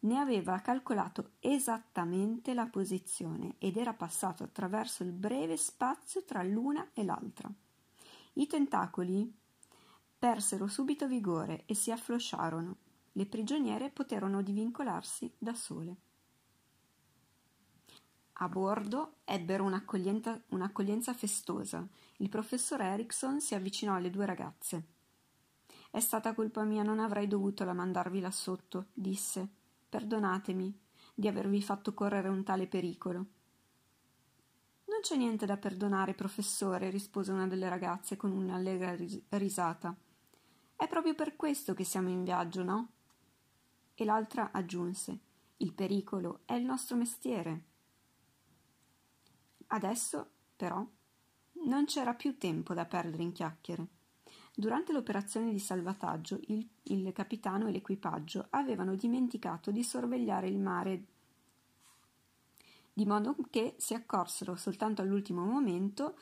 ne 0.00 0.18
aveva 0.18 0.60
calcolato 0.60 1.30
esattamente 1.40 2.52
la 2.52 2.66
posizione 2.66 3.54
ed 3.56 3.78
era 3.78 3.94
passato 3.94 4.42
attraverso 4.42 5.02
il 5.04 5.12
breve 5.12 5.56
spazio 5.56 6.22
tra 6.24 6.42
l'una 6.42 6.90
e 6.92 7.02
l'altra. 7.02 7.50
I 8.34 8.46
tentacoli 8.46 9.37
persero 10.18 10.66
subito 10.66 11.06
vigore 11.06 11.62
e 11.66 11.74
si 11.74 11.92
afflosciarono. 11.92 12.76
Le 13.12 13.26
prigioniere 13.26 13.90
poterono 13.90 14.42
divincolarsi 14.42 15.32
da 15.38 15.54
sole. 15.54 15.96
A 18.40 18.48
bordo 18.48 19.16
ebbero 19.24 19.64
un'accoglienza, 19.64 20.40
un'accoglienza 20.48 21.12
festosa. 21.14 21.86
Il 22.18 22.28
professor 22.28 22.80
Erickson 22.80 23.40
si 23.40 23.54
avvicinò 23.54 23.94
alle 23.94 24.10
due 24.10 24.26
ragazze. 24.26 24.86
È 25.90 26.00
stata 26.00 26.34
colpa 26.34 26.62
mia, 26.64 26.82
non 26.82 27.00
avrei 27.00 27.26
dovuto 27.26 27.64
la 27.64 27.72
mandarvi 27.72 28.20
là 28.20 28.30
sotto, 28.30 28.86
disse. 28.92 29.48
Perdonatemi 29.88 30.78
di 31.14 31.26
avervi 31.26 31.62
fatto 31.62 31.94
correre 31.94 32.28
un 32.28 32.44
tale 32.44 32.66
pericolo. 32.68 33.26
Non 34.84 35.00
c'è 35.00 35.16
niente 35.16 35.46
da 35.46 35.56
perdonare, 35.56 36.14
professore, 36.14 36.90
rispose 36.90 37.32
una 37.32 37.46
delle 37.46 37.68
ragazze 37.68 38.16
con 38.16 38.30
un'allegra 38.30 38.94
ris- 38.94 39.20
risata. 39.30 39.96
È 40.78 40.86
proprio 40.86 41.16
per 41.16 41.34
questo 41.34 41.74
che 41.74 41.82
siamo 41.82 42.08
in 42.08 42.22
viaggio, 42.22 42.62
no? 42.62 42.88
E 43.96 44.04
l'altra 44.04 44.52
aggiunse: 44.52 45.18
Il 45.56 45.72
pericolo 45.72 46.42
è 46.44 46.52
il 46.52 46.64
nostro 46.64 46.96
mestiere. 46.96 47.62
Adesso, 49.66 50.30
però, 50.54 50.86
non 51.64 51.84
c'era 51.86 52.14
più 52.14 52.38
tempo 52.38 52.74
da 52.74 52.84
perdere 52.84 53.24
in 53.24 53.32
chiacchiere. 53.32 53.88
Durante 54.54 54.92
l'operazione 54.92 55.50
di 55.50 55.58
salvataggio 55.58 56.38
il, 56.46 56.64
il 56.84 57.12
capitano 57.12 57.66
e 57.66 57.72
l'equipaggio 57.72 58.46
avevano 58.50 58.94
dimenticato 58.94 59.72
di 59.72 59.82
sorvegliare 59.82 60.46
il 60.46 60.60
mare 60.60 61.04
di 62.92 63.04
modo 63.04 63.34
che 63.50 63.74
si 63.78 63.94
accorsero 63.94 64.54
soltanto 64.54 65.02
all'ultimo 65.02 65.44
momento 65.44 66.16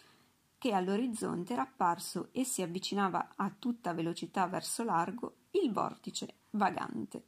che 0.67 0.75
all'orizzonte 0.75 1.53
era 1.53 1.63
apparso 1.63 2.31
e 2.33 2.43
si 2.43 2.61
avvicinava 2.61 3.35
a 3.37 3.55
tutta 3.57 3.95
velocità 3.95 4.49
verso 4.49 4.83
largo 4.83 5.35
il 5.53 5.71
vortice 5.71 6.39
vagante. 6.51 7.25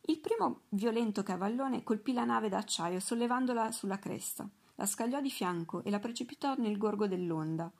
Il 0.00 0.18
primo 0.18 0.62
violento 0.70 1.22
cavallone 1.22 1.84
colpì 1.84 2.12
la 2.12 2.24
nave 2.24 2.48
d'acciaio 2.48 2.98
sollevandola 2.98 3.70
sulla 3.70 4.00
cresta, 4.00 4.48
la 4.74 4.86
scagliò 4.86 5.20
di 5.20 5.30
fianco 5.30 5.84
e 5.84 5.90
la 5.90 6.00
precipitò 6.00 6.56
nel 6.56 6.76
gorgo 6.76 7.06
dell'onda 7.06 7.70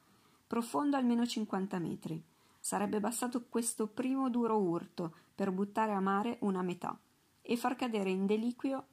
profondo 0.46 0.96
almeno 0.96 1.26
50 1.26 1.80
metri. 1.80 2.22
Sarebbe 2.60 3.00
bastato 3.00 3.44
questo 3.48 3.88
primo 3.88 4.30
duro 4.30 4.56
urto 4.56 5.14
per 5.34 5.50
buttare 5.50 5.94
a 5.94 6.00
mare 6.00 6.36
una 6.42 6.62
metà 6.62 6.96
e 7.42 7.56
far 7.56 7.74
cadere 7.74 8.10
in 8.10 8.24
deliquio 8.24 8.86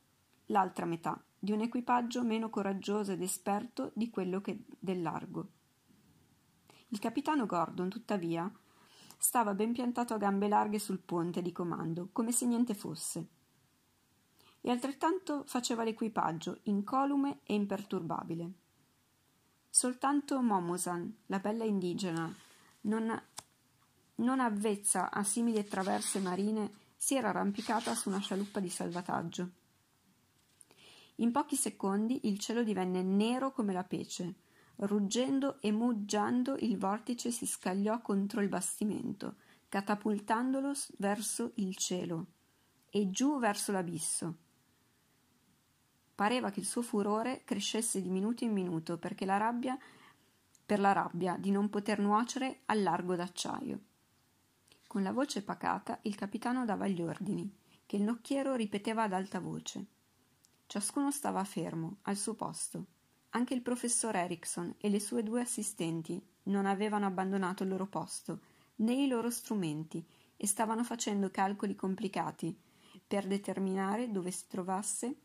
l'altra 0.48 0.86
metà 0.86 1.22
di 1.46 1.52
un 1.52 1.62
equipaggio 1.62 2.24
meno 2.24 2.50
coraggioso 2.50 3.12
ed 3.12 3.22
esperto 3.22 3.92
di 3.94 4.10
quello 4.10 4.42
che 4.42 4.66
del 4.80 5.04
largo. 5.04 5.50
Il 6.88 6.98
capitano 6.98 7.46
Gordon, 7.46 7.88
tuttavia, 7.88 8.52
stava 9.18 9.54
ben 9.54 9.72
piantato 9.72 10.16
a 10.16 10.18
gambe 10.18 10.48
larghe 10.48 10.80
sul 10.80 11.00
ponte 11.00 11.44
di 11.44 11.52
comando, 11.52 12.10
come 12.12 12.32
se 12.32 12.48
niente 12.48 12.74
fosse. 12.74 13.28
E 14.60 14.72
altrettanto 14.72 15.44
faceva 15.46 15.84
l'equipaggio, 15.84 16.62
incolume 16.64 17.42
e 17.44 17.54
imperturbabile. 17.54 18.52
Soltanto 19.70 20.42
Momosan, 20.42 21.16
la 21.28 21.38
bella 21.38 21.64
indigena, 21.64 22.34
non, 22.82 23.22
non 24.16 24.40
avvezza 24.40 25.12
a 25.12 25.24
simili 25.24 25.64
traverse 25.66 26.20
marine, 26.20 26.72
si 26.96 27.16
era 27.16 27.30
arrampicata 27.30 27.94
su 27.94 28.10
una 28.10 28.20
scialuppa 28.20 28.60
di 28.60 28.70
salvataggio. 28.70 29.64
In 31.16 31.32
pochi 31.32 31.56
secondi 31.56 32.28
il 32.28 32.40
cielo 32.40 32.64
divenne 32.64 33.02
nero 33.02 33.52
come 33.52 33.72
la 33.72 33.84
pece. 33.84 34.36
Ruggendo 34.78 35.62
e 35.62 35.72
muggiando 35.72 36.58
il 36.60 36.78
vortice 36.78 37.32
si 37.32 37.46
scagliò 37.46 38.02
contro 38.02 38.42
il 38.42 38.50
bastimento, 38.50 39.36
catapultandolo 39.70 40.74
verso 40.98 41.54
il 41.56 41.78
cielo 41.78 42.26
e 42.90 43.10
giù 43.10 43.40
verso 43.40 43.72
l'abisso. 43.72 44.36
Pareva 46.14 46.50
che 46.50 46.60
il 46.60 46.66
suo 46.66 46.82
furore 46.82 47.44
crescesse 47.46 48.02
di 48.02 48.10
minuto 48.10 48.44
in 48.44 48.52
minuto 48.52 48.98
perché 48.98 49.26
la 49.26 49.38
rabbia 49.38 49.78
per 50.66 50.80
la 50.80 50.94
rabbia 50.94 51.38
di 51.38 51.52
non 51.52 51.70
poter 51.70 52.00
nuocere 52.00 52.62
al 52.66 52.82
largo 52.82 53.16
d'acciaio. 53.16 53.80
Con 54.88 55.04
la 55.04 55.12
voce 55.12 55.44
pacata 55.44 56.00
il 56.04 56.16
capitano 56.16 56.66
dava 56.66 56.88
gli 56.88 57.02
ordini, 57.02 57.54
che 57.86 57.98
il 57.98 58.04
nocchiero 58.04 58.56
ripeteva 58.56 59.04
ad 59.04 59.14
alta 59.14 59.40
voce. 59.40 59.86
Ciascuno 60.68 61.12
stava 61.12 61.44
fermo, 61.44 61.98
al 62.04 62.18
suo 62.18 62.34
posto. 62.34 62.86
Anche 63.30 63.54
il 63.54 63.62
professor 63.62 64.16
Erickson 64.16 64.76
e 64.78 64.90
le 64.90 65.00
sue 65.00 65.24
due 65.24 65.42
assistenti 65.42 66.22
non 66.44 66.66
avevano 66.66 67.06
abbandonato 67.06 67.64
il 67.64 67.70
loro 67.70 67.88
posto, 67.88 68.40
né 68.78 68.94
i 68.94 69.08
loro 69.08 69.30
strumenti, 69.30 70.06
e 70.38 70.48
stavano 70.48 70.84
facendo 70.84 71.30
calcoli 71.32 71.76
complicati 71.76 72.58
per 73.06 73.28
determinare 73.28 74.12
dove 74.12 74.32
si 74.32 74.48
trovasse 74.48 75.16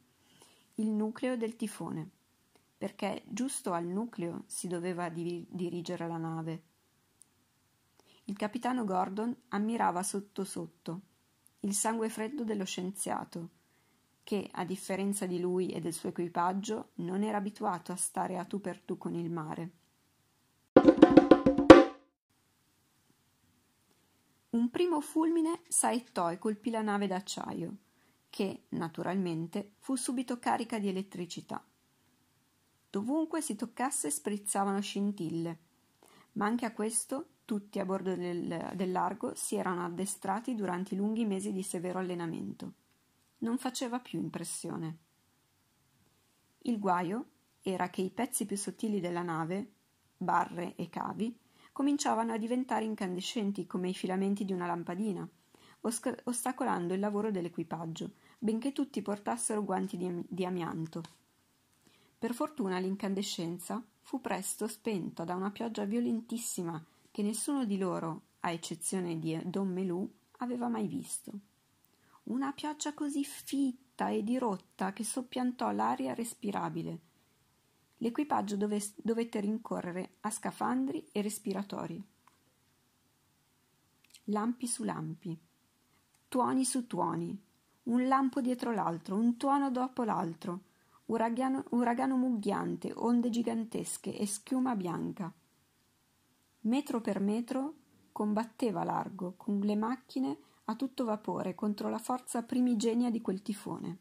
il 0.74 0.88
nucleo 0.88 1.36
del 1.36 1.56
tifone, 1.56 2.08
perché 2.78 3.22
giusto 3.26 3.72
al 3.72 3.86
nucleo 3.86 4.44
si 4.46 4.68
doveva 4.68 5.08
di- 5.08 5.46
dirigere 5.48 6.06
la 6.06 6.16
nave. 6.16 6.62
Il 8.24 8.36
capitano 8.36 8.84
Gordon 8.84 9.34
ammirava 9.48 10.02
sotto 10.02 10.44
sotto 10.44 11.00
il 11.60 11.74
sangue 11.74 12.08
freddo 12.08 12.44
dello 12.44 12.64
scienziato, 12.64 13.48
che, 14.30 14.48
a 14.52 14.64
differenza 14.64 15.26
di 15.26 15.40
lui 15.40 15.70
e 15.70 15.80
del 15.80 15.92
suo 15.92 16.10
equipaggio, 16.10 16.90
non 16.98 17.24
era 17.24 17.38
abituato 17.38 17.90
a 17.90 17.96
stare 17.96 18.38
a 18.38 18.44
tu 18.44 18.60
per 18.60 18.78
tu 18.78 18.96
con 18.96 19.16
il 19.16 19.28
mare. 19.28 19.70
Un 24.50 24.70
primo 24.70 25.00
fulmine 25.00 25.62
saettò 25.66 26.30
e 26.30 26.38
colpì 26.38 26.70
la 26.70 26.80
nave 26.80 27.08
d'acciaio 27.08 27.76
che, 28.30 28.66
naturalmente, 28.68 29.72
fu 29.80 29.96
subito 29.96 30.38
carica 30.38 30.78
di 30.78 30.86
elettricità. 30.86 31.60
Dovunque 32.88 33.42
si 33.42 33.56
toccasse 33.56 34.12
sprizzavano 34.12 34.80
scintille, 34.80 35.58
ma 36.34 36.46
anche 36.46 36.66
a 36.66 36.72
questo 36.72 37.30
tutti 37.44 37.80
a 37.80 37.84
bordo 37.84 38.14
del, 38.14 38.92
largo 38.92 39.34
si 39.34 39.56
erano 39.56 39.84
addestrati 39.84 40.54
durante 40.54 40.94
i 40.94 40.98
lunghi 40.98 41.24
mesi 41.24 41.52
di 41.52 41.64
severo 41.64 41.98
allenamento. 41.98 42.74
Non 43.40 43.58
faceva 43.58 44.00
più 44.00 44.18
impressione. 44.18 44.98
Il 46.62 46.78
guaio 46.78 47.26
era 47.62 47.90
che 47.90 48.02
i 48.02 48.10
pezzi 48.10 48.46
più 48.46 48.56
sottili 48.56 49.00
della 49.00 49.22
nave, 49.22 49.72
barre 50.16 50.74
e 50.76 50.88
cavi, 50.88 51.38
cominciavano 51.72 52.32
a 52.32 52.38
diventare 52.38 52.84
incandescenti 52.84 53.66
come 53.66 53.88
i 53.88 53.94
filamenti 53.94 54.44
di 54.44 54.52
una 54.52 54.66
lampadina 54.66 55.28
ostacolando 56.24 56.92
il 56.92 57.00
lavoro 57.00 57.30
dell'equipaggio, 57.30 58.12
benché 58.38 58.72
tutti 58.72 59.00
portassero 59.00 59.64
guanti 59.64 59.96
di, 59.96 60.22
di 60.28 60.44
amianto. 60.44 61.02
Per 62.18 62.34
fortuna 62.34 62.78
l'incandescenza 62.78 63.82
fu 64.02 64.20
presto 64.20 64.68
spenta 64.68 65.24
da 65.24 65.34
una 65.34 65.50
pioggia 65.50 65.84
violentissima 65.84 66.84
che 67.10 67.22
nessuno 67.22 67.64
di 67.64 67.78
loro, 67.78 68.22
a 68.40 68.50
eccezione 68.50 69.18
di 69.18 69.38
Don 69.44 69.68
Melù, 69.68 70.08
aveva 70.38 70.68
mai 70.68 70.86
visto. 70.86 71.32
Una 72.30 72.52
pioggia 72.52 72.94
così 72.94 73.24
fitta 73.24 74.08
e 74.08 74.22
dirotta 74.22 74.92
che 74.92 75.04
soppiantò 75.04 75.70
l'aria 75.72 76.14
respirabile. 76.14 77.00
L'equipaggio 77.98 78.56
dove, 78.56 78.80
dovette 78.96 79.40
rincorrere 79.40 80.16
a 80.20 80.30
scafandri 80.30 81.08
e 81.12 81.22
respiratori. 81.22 82.02
Lampi 84.24 84.66
su 84.66 84.84
lampi 84.84 85.48
tuoni 86.30 86.64
su 86.64 86.86
tuoni, 86.86 87.36
un 87.84 88.06
lampo 88.06 88.40
dietro 88.40 88.72
l'altro, 88.72 89.16
un 89.16 89.36
tuono 89.36 89.68
dopo 89.72 90.04
l'altro, 90.04 90.60
uragano, 91.06 91.64
uragano 91.70 92.16
mugghiante, 92.16 92.92
onde 92.94 93.30
gigantesche 93.30 94.16
e 94.16 94.26
schiuma 94.26 94.76
bianca. 94.76 95.34
Metro 96.60 97.00
per 97.00 97.18
metro 97.18 97.74
combatteva 98.12 98.84
largo, 98.84 99.34
con 99.36 99.58
le 99.58 99.74
macchine 99.74 100.38
a 100.70 100.76
tutto 100.76 101.04
vapore 101.04 101.54
contro 101.54 101.88
la 101.88 101.98
forza 101.98 102.42
primigenia 102.42 103.10
di 103.10 103.20
quel 103.20 103.42
tifone. 103.42 103.98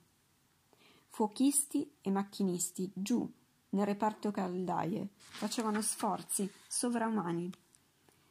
Fuochisti 1.07 1.95
e 2.01 2.11
macchinisti 2.11 2.91
giù 2.93 3.29
nel 3.71 3.85
reparto 3.85 4.31
caldaie 4.31 5.09
facevano 5.15 5.81
sforzi 5.81 6.49
sovraumani. 6.67 7.51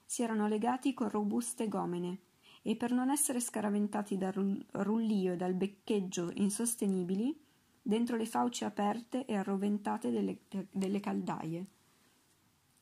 Si 0.05 0.23
erano 0.23 0.49
legati 0.49 0.95
con 0.95 1.09
robuste 1.09 1.69
gomene 1.69 2.19
e 2.63 2.77
per 2.77 2.93
non 2.93 3.11
essere 3.11 3.41
scaraventati 3.41 4.17
dal 4.17 4.35
rullio 4.73 5.33
e 5.33 5.37
dal 5.37 5.55
beccheggio 5.55 6.31
insostenibili, 6.35 7.39
dentro 7.81 8.17
le 8.17 8.27
fauci 8.27 8.65
aperte 8.65 9.25
e 9.27 9.37
arroventate 9.37 10.11
delle, 10.11 10.39
delle 10.71 11.01
caldaie. 11.01 11.67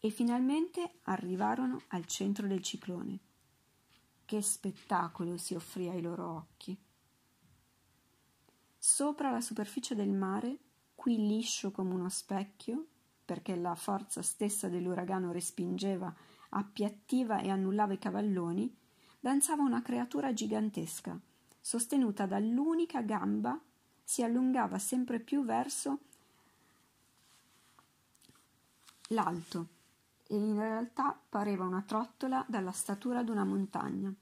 E 0.00 0.10
finalmente 0.10 1.00
arrivarono 1.02 1.82
al 1.88 2.06
centro 2.06 2.46
del 2.46 2.62
ciclone. 2.62 3.18
Che 4.26 4.42
spettacolo 4.42 5.36
si 5.36 5.54
offrì 5.54 5.88
ai 5.88 6.02
loro 6.02 6.28
occhi. 6.28 6.76
Sopra 8.76 9.30
la 9.30 9.40
superficie 9.40 9.94
del 9.94 10.10
mare, 10.10 10.58
qui 10.96 11.16
liscio 11.16 11.70
come 11.70 11.94
uno 11.94 12.08
specchio, 12.08 12.86
perché 13.24 13.54
la 13.54 13.76
forza 13.76 14.22
stessa 14.22 14.68
dell'uragano 14.68 15.30
respingeva, 15.30 16.12
appiattiva 16.48 17.40
e 17.40 17.50
annullava 17.50 17.92
i 17.92 18.00
cavalloni, 18.00 18.76
danzava 19.20 19.62
una 19.62 19.80
creatura 19.80 20.32
gigantesca, 20.32 21.16
sostenuta 21.60 22.26
dall'unica 22.26 23.02
gamba, 23.02 23.56
si 24.02 24.24
allungava 24.24 24.80
sempre 24.80 25.20
più 25.20 25.44
verso 25.44 26.00
l'alto 29.10 29.74
e 30.28 30.36
in 30.36 30.58
realtà 30.58 31.18
pareva 31.28 31.64
una 31.64 31.82
trottola 31.82 32.44
dalla 32.48 32.72
statura 32.72 33.22
d'una 33.22 33.44
montagna. 33.44 34.12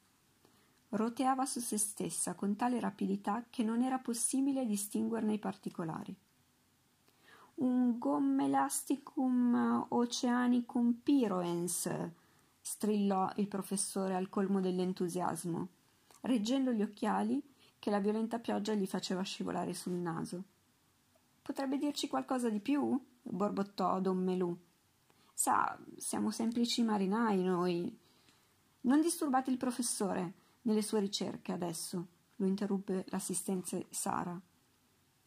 Roteava 0.91 1.45
su 1.47 1.61
se 1.61 1.79
stessa 1.79 2.35
con 2.35 2.57
tale 2.57 2.79
rapidità 2.79 3.45
che 3.51 3.63
non 3.63 3.83
era 3.83 3.99
possibile 3.99 4.67
distinguerne 4.67 5.35
i 5.35 5.39
particolari. 5.39 6.15
Un 7.57 7.99
gommelasticum 7.99 9.87
oceanicum 9.89 10.93
piroens, 11.03 11.91
strillò 12.61 13.31
il 13.37 13.49
professore 13.49 14.15
al 14.15 14.29
colmo 14.29 14.61
dell'entusiasmo, 14.61 15.69
reggendo 16.23 16.73
gli 16.73 16.83
occhiali 16.83 17.43
che 17.79 17.91
la 17.91 18.01
violenta 18.01 18.39
pioggia 18.39 18.75
gli 18.75 18.87
faceva 18.87 19.23
scivolare 19.23 19.75
sul 19.75 19.93
naso. 19.93 20.43
Potrebbe 21.43 21.77
dirci 21.77 22.09
qualcosa 22.09 22.49
di 22.49 22.61
più? 22.61 22.99
borbottò 23.21 24.01
don 24.01 24.23
Melù. 24.25 24.57
Sa, 25.37 25.77
siamo 25.97 26.31
semplici 26.31 26.85
marinai 26.85 27.43
noi. 27.43 27.99
Non 28.83 29.01
disturbate 29.01 29.51
il 29.51 29.57
professore 29.57 30.33
nelle 30.63 30.81
sue 30.81 31.01
ricerche 31.01 31.51
adesso, 31.51 32.07
lo 32.37 32.47
interruppe 32.47 33.05
l'assistente 33.09 33.87
Sara. 33.91 34.41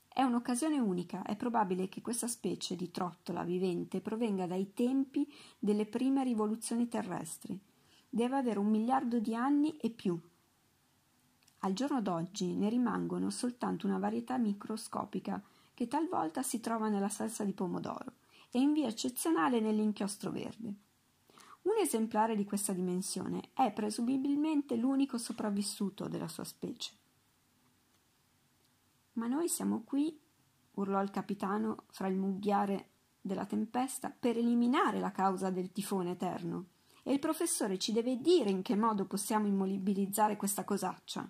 È 0.07 0.21
un'occasione 0.21 0.79
unica, 0.79 1.23
è 1.23 1.35
probabile 1.35 1.89
che 1.89 2.01
questa 2.01 2.27
specie 2.27 2.77
di 2.77 2.89
trottola 2.89 3.43
vivente 3.43 3.99
provenga 3.99 4.47
dai 4.47 4.73
tempi 4.73 5.27
delle 5.59 5.85
prime 5.85 6.23
rivoluzioni 6.23 6.87
terrestri. 6.87 7.59
Deve 8.09 8.37
avere 8.37 8.59
un 8.59 8.69
miliardo 8.69 9.19
di 9.19 9.35
anni 9.35 9.75
e 9.77 9.89
più. 9.89 10.17
Al 11.59 11.73
giorno 11.73 12.01
d'oggi 12.01 12.55
ne 12.55 12.69
rimangono 12.69 13.29
soltanto 13.29 13.85
una 13.85 13.99
varietà 13.99 14.37
microscopica 14.37 15.43
che 15.73 15.87
talvolta 15.87 16.43
si 16.43 16.61
trova 16.61 16.87
nella 16.87 17.09
salsa 17.09 17.43
di 17.43 17.51
pomodoro 17.51 18.13
e 18.57 18.59
in 18.59 18.73
via 18.73 18.87
eccezionale 18.87 19.59
nell'inchiostro 19.59 20.31
verde. 20.31 20.73
Un 21.61 21.77
esemplare 21.79 22.35
di 22.35 22.43
questa 22.43 22.73
dimensione 22.73 23.49
è 23.53 23.71
presumibilmente 23.71 24.75
l'unico 24.75 25.19
sopravvissuto 25.19 26.07
della 26.07 26.27
sua 26.27 26.43
specie. 26.43 26.91
Ma 29.13 29.27
noi 29.27 29.47
siamo 29.47 29.83
qui, 29.83 30.19
urlò 30.71 31.03
il 31.03 31.11
capitano 31.11 31.83
fra 31.91 32.07
il 32.07 32.15
mugghiare 32.15 32.89
della 33.21 33.45
tempesta, 33.45 34.09
per 34.09 34.37
eliminare 34.37 34.99
la 34.99 35.11
causa 35.11 35.51
del 35.51 35.71
tifone 35.71 36.11
eterno. 36.11 36.69
E 37.03 37.13
il 37.13 37.19
professore 37.19 37.77
ci 37.77 37.91
deve 37.91 38.19
dire 38.19 38.49
in 38.49 38.63
che 38.63 38.75
modo 38.75 39.05
possiamo 39.05 39.45
immobilizzare 39.45 40.35
questa 40.35 40.63
cosaccia. 40.63 41.29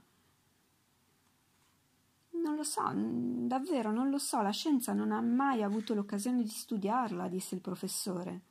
So, 2.68 2.82
davvero 2.94 3.94
non 3.94 4.10
lo 4.10 4.18
so, 4.18 4.42
la 4.42 4.52
scienza 4.52 4.92
non 4.92 5.14
ha 5.14 5.22
mai 5.22 5.64
avuto 5.64 5.94
l'occasione 5.94 6.44
di 6.44 6.50
studiarla, 6.50 7.30
disse 7.30 7.56
il 7.56 7.62
professore. 7.62 8.42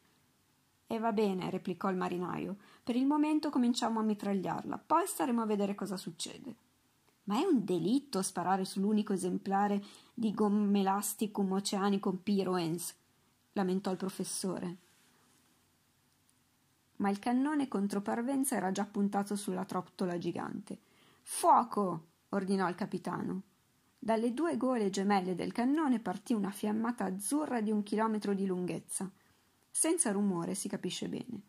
E 0.86 0.98
va 0.98 1.12
bene, 1.12 1.50
replicò 1.50 1.90
il 1.90 1.98
marinaio. 1.98 2.56
Per 2.82 2.96
il 2.96 3.04
momento 3.04 3.50
cominciamo 3.50 4.00
a 4.00 4.02
mitragliarla, 4.02 4.78
poi 4.78 5.06
staremo 5.06 5.42
a 5.42 5.44
vedere 5.46 5.74
cosa 5.74 5.98
succede. 5.98 6.56
Ma 7.24 7.38
è 7.38 7.44
un 7.44 7.62
delitto 7.62 8.22
sparare 8.22 8.64
sull'unico 8.64 9.12
esemplare 9.12 9.84
di 10.14 10.32
Gommelasticum 10.32 11.52
oceanicum 11.52 12.16
piroens, 12.16 12.96
lamentò 13.52 13.90
il 13.90 13.98
professore. 13.98 14.76
Ma 16.96 17.10
il 17.10 17.18
cannone 17.18 17.68
contro 17.68 18.00
parvenza 18.00 18.56
era 18.56 18.72
già 18.72 18.86
puntato 18.86 19.36
sulla 19.36 19.66
trottola 19.66 20.16
gigante. 20.16 20.78
Fuoco! 21.20 22.04
ordinò 22.30 22.66
il 22.66 22.74
capitano. 22.74 23.42
Dalle 23.98 24.32
due 24.32 24.56
gole 24.56 24.90
gemelle 24.90 25.34
del 25.34 25.52
cannone 25.52 26.00
partì 26.00 26.32
una 26.32 26.50
fiammata 26.50 27.04
azzurra 27.04 27.60
di 27.60 27.70
un 27.70 27.82
chilometro 27.82 28.34
di 28.34 28.46
lunghezza. 28.46 29.10
Senza 29.70 30.12
rumore 30.12 30.54
si 30.54 30.68
capisce 30.68 31.08
bene. 31.08 31.40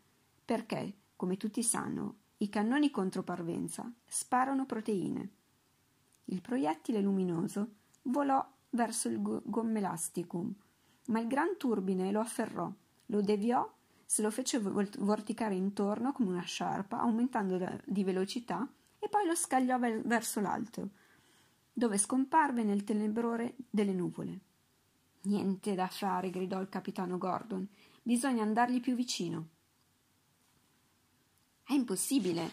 Perché, 0.44 0.94
come 1.16 1.38
tutti 1.38 1.62
sanno, 1.64 2.16
i 2.38 2.50
cannoni 2.50 2.92
contro 2.92 3.24
parvenza 3.24 3.92
sparano 4.06 4.66
proteine. 4.66 5.30
Il 6.26 6.42
proiettile 6.42 7.02
luminoso 7.02 7.72
volò 8.04 8.46
verso 8.72 9.08
il 9.08 9.20
gommelasticum, 9.22 10.54
ma 11.08 11.20
il 11.20 11.28
gran 11.28 11.58
turbine 11.58 12.12
lo 12.12 12.20
afferrò, 12.20 12.72
lo 13.08 13.22
deviò, 13.22 13.70
se 14.06 14.22
lo 14.22 14.30
fece 14.30 14.60
vorticare 14.60 15.56
intorno 15.56 16.12
come 16.12 16.30
una 16.30 16.42
sciarpa, 16.42 17.00
aumentando 17.00 17.60
di 17.86 18.04
velocità, 18.04 18.68
e 19.00 19.10
poi 19.10 19.26
lo 19.26 19.36
scagliò 19.36 19.78
verso 19.80 20.40
l'alto, 20.40 20.90
dove 21.78 22.00
scomparve 22.00 22.64
nel 22.64 22.84
tenebrore 22.84 23.54
delle 23.70 23.94
nuvole. 23.94 24.40
Niente 25.26 25.76
da 25.76 25.86
fare, 25.86 26.32
gridò 26.32 26.60
il 26.60 26.70
capitano 26.70 27.20
Gordon. 27.20 27.68
Bisogna 28.02 28.42
andargli 28.42 28.82
più 28.82 28.96
vicino. 28.96 29.50
È 31.64 31.74
impossibile, 31.74 32.52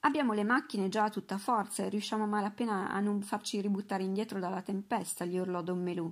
Abbiamo 0.00 0.34
le 0.34 0.44
macchine 0.44 0.88
già 0.88 1.04
a 1.04 1.10
tutta 1.10 1.36
forza 1.36 1.82
e 1.82 1.88
riusciamo 1.88 2.22
a 2.22 2.28
malapena 2.28 2.90
a 2.90 3.00
non 3.00 3.22
farci 3.22 3.60
ributtare 3.60 4.04
indietro 4.04 4.38
dalla 4.38 4.62
tempesta, 4.62 5.24
gli 5.24 5.36
urlò 5.36 5.62
Don 5.62 5.82
Melù. 5.82 6.10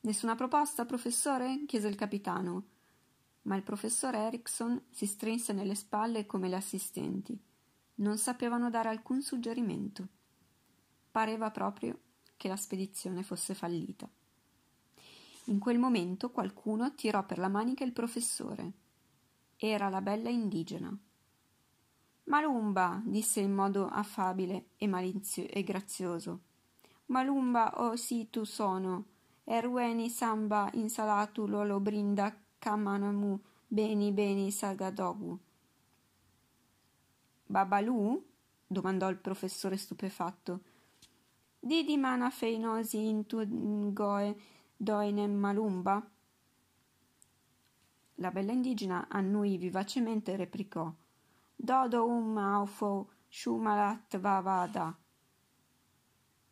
Nessuna 0.00 0.34
proposta, 0.34 0.86
professore? 0.86 1.64
chiese 1.66 1.88
il 1.88 1.96
capitano. 1.96 2.64
Ma 3.42 3.56
il 3.56 3.62
professor 3.62 4.14
Erickson 4.14 4.86
si 4.90 5.04
strinse 5.04 5.52
nelle 5.52 5.74
spalle 5.74 6.24
come 6.24 6.48
le 6.48 6.56
assistenti. 6.56 7.38
Non 8.00 8.16
sapevano 8.16 8.70
dare 8.70 8.88
alcun 8.88 9.20
suggerimento. 9.20 10.08
Pareva 11.10 11.50
proprio 11.50 11.98
che 12.36 12.48
la 12.48 12.56
spedizione 12.56 13.22
fosse 13.22 13.52
fallita. 13.52 14.08
In 15.44 15.58
quel 15.58 15.78
momento 15.78 16.30
qualcuno 16.30 16.94
tirò 16.94 17.26
per 17.26 17.36
la 17.36 17.48
manica 17.48 17.84
il 17.84 17.92
professore. 17.92 18.72
Era 19.56 19.90
la 19.90 20.00
bella 20.00 20.30
indigena. 20.30 20.96
Malumba, 22.24 23.02
disse 23.04 23.40
in 23.40 23.52
modo 23.52 23.86
affabile 23.86 24.68
e, 24.76 24.86
malizio- 24.86 25.48
e 25.48 25.62
grazioso. 25.62 26.40
Malumba, 27.06 27.82
oh 27.82 27.96
sì, 27.96 28.28
tu 28.30 28.44
sono. 28.44 29.04
Erweni 29.44 30.08
samba 30.08 30.70
insalatu 30.72 31.46
lolo 31.46 31.80
brinda 31.80 32.34
kamanamu 32.58 33.38
beni 33.66 34.10
beni 34.12 34.50
sagadogu. 34.50 35.38
Babalù? 37.50 38.24
domandò 38.64 39.10
il 39.10 39.16
professore 39.16 39.76
stupefatto. 39.76 40.60
Didi 41.58 41.96
mana 41.96 42.30
feinosi 42.30 43.08
intu 43.08 43.42
goe 43.92 44.40
doinem 44.76 45.32
malumba? 45.32 46.08
La 48.14 48.30
bella 48.30 48.52
indigena 48.52 49.08
annui 49.08 49.56
vivacemente 49.56 50.32
e 50.32 50.36
replicò. 50.36 50.94
Dodo 51.56 52.06
um 52.06 52.38
aufo 52.38 53.10
shumalat 53.26 54.16
vavada. 54.20 54.96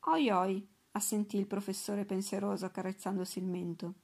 Oi 0.01 0.31
oi, 0.31 0.69
assentì 0.91 1.39
il 1.39 1.47
professore 1.47 2.05
pensieroso 2.07 2.67
accarezzandosi 2.67 3.39
il 3.39 3.47
mento. 3.47 3.95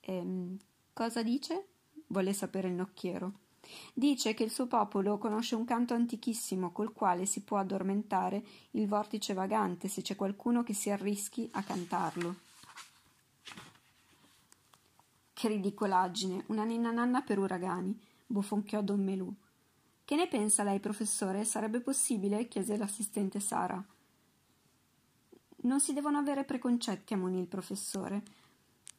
Ehm, 0.00 0.58
cosa 0.92 1.22
dice? 1.22 1.68
volle 2.08 2.34
sapere 2.34 2.68
il 2.68 2.74
nocchiero. 2.74 3.48
Dice 3.94 4.34
che 4.34 4.44
il 4.44 4.50
suo 4.50 4.66
popolo 4.66 5.18
conosce 5.18 5.54
un 5.54 5.64
canto 5.64 5.94
antichissimo 5.94 6.72
col 6.72 6.92
quale 6.92 7.26
si 7.26 7.42
può 7.42 7.58
addormentare 7.58 8.42
il 8.72 8.86
vortice 8.86 9.34
vagante 9.34 9.88
se 9.88 10.02
c'è 10.02 10.16
qualcuno 10.16 10.62
che 10.62 10.74
si 10.74 10.90
arrischi 10.90 11.48
a 11.52 11.62
cantarlo. 11.62 12.36
Che 15.32 15.48
ridicolaggine, 15.48 16.44
una 16.48 16.64
ninna 16.64 16.90
nanna 16.90 17.22
per 17.22 17.38
uragani 17.38 18.08
bofonchiò 18.30 18.80
don 18.80 19.02
Melù. 19.02 19.32
Che 20.04 20.16
ne 20.16 20.28
pensa 20.28 20.62
lei, 20.62 20.80
professore? 20.80 21.44
Sarebbe 21.44 21.80
possibile? 21.80 22.48
chiese 22.48 22.76
l'assistente 22.76 23.40
Sara. 23.40 23.82
Non 25.62 25.80
si 25.80 25.92
devono 25.92 26.18
avere 26.18 26.44
preconcetti, 26.44 27.14
ammonì 27.14 27.40
il 27.40 27.46
professore. 27.46 28.22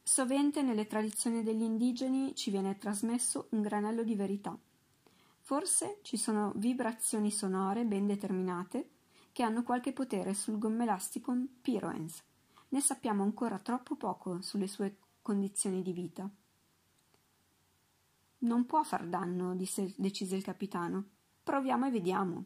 Sovente 0.04 0.62
nelle 0.62 0.86
tradizioni 0.86 1.42
degli 1.42 1.62
indigeni 1.62 2.34
ci 2.34 2.50
viene 2.50 2.76
trasmesso 2.76 3.46
un 3.50 3.62
granello 3.62 4.02
di 4.02 4.16
verità. 4.16 4.58
Forse 5.40 6.00
ci 6.02 6.16
sono 6.16 6.52
vibrazioni 6.56 7.30
sonore 7.30 7.84
ben 7.84 8.06
determinate 8.06 8.90
che 9.32 9.42
hanno 9.42 9.62
qualche 9.62 9.92
potere 9.92 10.34
sul 10.34 10.58
gommelasticum 10.58 11.48
piroens. 11.62 12.22
Ne 12.70 12.80
sappiamo 12.80 13.22
ancora 13.22 13.58
troppo 13.58 13.94
poco 13.96 14.42
sulle 14.42 14.66
sue 14.66 14.96
condizioni 15.22 15.82
di 15.82 15.92
vita. 15.92 16.28
Non 18.38 18.66
può 18.66 18.82
far 18.82 19.06
danno, 19.06 19.54
disse, 19.54 19.94
decise 19.96 20.34
il 20.36 20.42
capitano. 20.42 21.04
Proviamo 21.42 21.86
e 21.86 21.90
vediamo. 21.90 22.44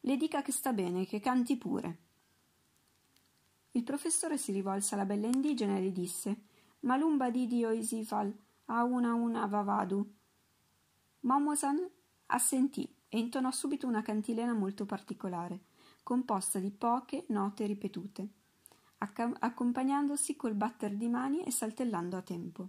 Le 0.00 0.16
dica 0.16 0.42
che 0.42 0.52
sta 0.52 0.72
bene, 0.72 1.06
che 1.06 1.20
canti 1.20 1.56
pure. 1.56 1.98
Il 3.72 3.84
professore 3.84 4.38
si 4.38 4.52
rivolse 4.52 4.94
alla 4.94 5.04
bella 5.04 5.26
indigena 5.26 5.76
e 5.76 5.80
le 5.80 5.92
disse 5.92 6.50
Malumba 6.82 7.30
didio 7.30 7.70
isifal, 7.70 8.32
a 8.66 8.82
una 8.82 9.14
una 9.14 9.46
vavadu. 9.46 10.04
Momosan 11.20 11.88
assentì 12.26 12.92
e 13.08 13.20
intonò 13.20 13.52
subito 13.52 13.86
una 13.86 14.02
cantilena 14.02 14.52
molto 14.52 14.84
particolare, 14.84 15.60
composta 16.02 16.58
di 16.58 16.72
poche 16.72 17.24
note 17.28 17.66
ripetute, 17.66 18.28
acc- 18.98 19.36
accompagnandosi 19.38 20.34
col 20.34 20.54
batter 20.54 20.96
di 20.96 21.08
mani 21.08 21.44
e 21.44 21.52
saltellando 21.52 22.16
a 22.16 22.22
tempo. 22.22 22.68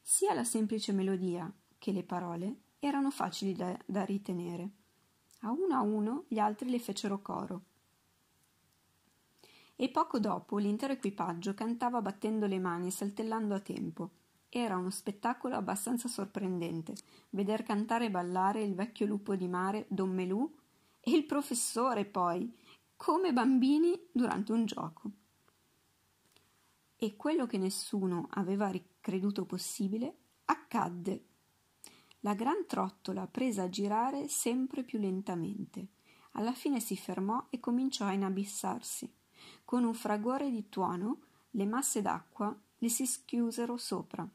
Sia 0.00 0.34
la 0.34 0.44
semplice 0.44 0.92
melodia 0.92 1.52
che 1.78 1.90
le 1.90 2.04
parole 2.04 2.60
erano 2.78 3.10
facili 3.10 3.54
da, 3.54 3.76
da 3.84 4.04
ritenere. 4.04 4.70
A 5.40 5.50
uno 5.50 5.74
a 5.74 5.80
uno 5.80 6.26
gli 6.28 6.38
altri 6.38 6.70
le 6.70 6.78
fecero 6.78 7.20
coro. 7.20 7.62
E 9.80 9.90
poco 9.90 10.18
dopo 10.18 10.58
l'intero 10.58 10.92
equipaggio 10.92 11.54
cantava 11.54 12.02
battendo 12.02 12.46
le 12.46 12.58
mani 12.58 12.88
e 12.88 12.90
saltellando 12.90 13.54
a 13.54 13.60
tempo, 13.60 14.10
era 14.48 14.76
uno 14.76 14.90
spettacolo 14.90 15.54
abbastanza 15.54 16.08
sorprendente 16.08 16.94
veder 17.30 17.62
cantare 17.62 18.06
e 18.06 18.10
ballare 18.10 18.60
il 18.60 18.74
vecchio 18.74 19.06
lupo 19.06 19.36
di 19.36 19.46
mare 19.46 19.86
Don 19.88 20.12
Melù 20.12 20.52
e 20.98 21.12
il 21.12 21.24
professore 21.26 22.06
poi, 22.06 22.52
come 22.96 23.32
bambini 23.32 23.96
durante 24.10 24.50
un 24.50 24.64
gioco. 24.64 25.10
E 26.96 27.14
quello 27.14 27.46
che 27.46 27.58
nessuno 27.58 28.26
aveva 28.30 28.72
creduto 29.00 29.44
possibile 29.44 30.16
accadde. 30.46 31.24
La 32.22 32.34
gran 32.34 32.66
trottola 32.66 33.28
prese 33.28 33.60
a 33.60 33.68
girare 33.68 34.26
sempre 34.26 34.82
più 34.82 34.98
lentamente. 34.98 35.86
Alla 36.32 36.52
fine 36.52 36.80
si 36.80 36.96
fermò 36.96 37.46
e 37.48 37.60
cominciò 37.60 38.06
a 38.06 38.12
inabissarsi. 38.12 39.17
Con 39.68 39.84
un 39.84 39.92
fragore 39.92 40.50
di 40.50 40.70
tuono 40.70 41.18
le 41.50 41.66
masse 41.66 42.00
d'acqua 42.00 42.56
le 42.78 42.88
si 42.88 43.04
schiusero 43.04 43.76
sopra 43.76 44.26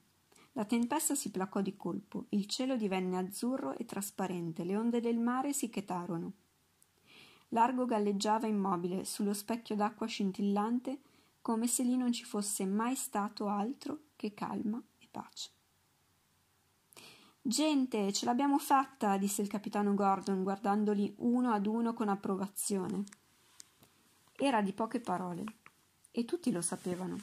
la 0.56 0.66
tempesta 0.66 1.16
si 1.16 1.32
placò 1.32 1.62
di 1.62 1.76
colpo, 1.76 2.26
il 2.30 2.46
cielo 2.46 2.76
divenne 2.78 3.18
azzurro 3.18 3.76
e 3.76 3.86
trasparente, 3.86 4.64
le 4.64 4.78
onde 4.78 5.02
del 5.02 5.18
mare 5.18 5.52
si 5.52 5.68
chetarono. 5.68 6.34
Largo 7.50 7.86
galleggiava 7.86 8.46
immobile 8.46 9.04
sullo 9.04 9.34
specchio 9.34 9.76
d'acqua 9.76 10.06
scintillante, 10.06 11.00
come 11.42 11.66
se 11.66 11.82
lì 11.82 11.98
non 11.98 12.12
ci 12.12 12.24
fosse 12.24 12.68
mai 12.68 12.96
stato 12.96 13.48
altro 13.48 14.02
che 14.16 14.36
calma 14.36 14.80
e 15.00 15.08
pace. 15.10 15.50
Gente, 17.42 18.14
ce 18.14 18.26
l'abbiamo 18.26 18.60
fatta, 18.60 19.18
disse 19.18 19.42
il 19.42 19.48
capitano 19.48 19.96
Gordon, 19.96 20.44
guardandoli 20.44 21.16
uno 21.18 21.52
ad 21.52 21.66
uno 21.66 21.96
con 21.96 22.10
approvazione. 22.10 23.04
Era 24.36 24.62
di 24.62 24.74
poche 24.74 25.00
parole, 25.00 25.44
e 26.12 26.26
tutti 26.26 26.52
lo 26.52 26.62
sapevano. 26.62 27.20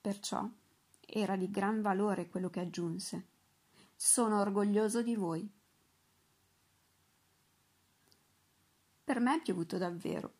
Perciò 0.00 0.48
era 1.00 1.36
di 1.36 1.50
gran 1.50 1.80
valore 1.80 2.28
quello 2.28 2.50
che 2.50 2.60
aggiunse. 2.60 3.26
Sono 3.96 4.40
orgoglioso 4.40 5.02
di 5.02 5.14
voi. 5.14 5.50
Per 9.04 9.20
me 9.20 9.36
è 9.36 9.42
piovuto 9.42 9.78
davvero. 9.78 10.34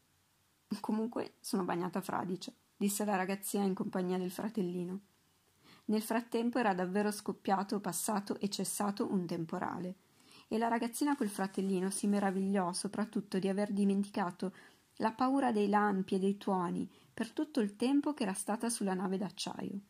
Comunque 0.80 1.34
sono 1.40 1.64
bagnata 1.64 2.02
fradicia, 2.02 2.52
disse 2.76 3.04
la 3.06 3.16
ragazzina 3.16 3.64
in 3.64 3.72
compagnia 3.72 4.18
del 4.18 4.30
fratellino. 4.30 5.00
Nel 5.86 6.02
frattempo 6.02 6.58
era 6.58 6.74
davvero 6.74 7.10
scoppiato, 7.10 7.80
passato 7.80 8.38
e 8.38 8.50
cessato 8.50 9.10
un 9.10 9.24
temporale, 9.24 9.94
e 10.48 10.58
la 10.58 10.68
ragazzina 10.68 11.16
col 11.16 11.28
fratellino 11.28 11.88
si 11.88 12.06
meravigliò 12.06 12.74
soprattutto 12.74 13.38
di 13.38 13.48
aver 13.48 13.72
dimenticato 13.72 14.52
la 14.98 15.12
paura 15.12 15.50
dei 15.52 15.68
lampi 15.68 16.14
e 16.14 16.18
dei 16.18 16.36
tuoni 16.36 16.88
per 17.12 17.32
tutto 17.32 17.60
il 17.60 17.74
tempo 17.76 18.14
che 18.14 18.22
era 18.22 18.32
stata 18.32 18.70
sulla 18.70 18.94
nave 18.94 19.18
d'acciaio. 19.18 19.80